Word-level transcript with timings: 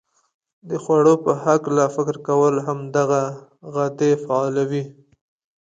د 0.69 0.71
خوړو 0.83 1.13
په 1.25 1.31
هلکه 1.43 1.85
فکر 1.95 2.15
کول 2.27 2.55
هم 2.67 2.79
دغه 2.97 3.21
غدې 3.73 4.11
فعالوي. 4.23 4.83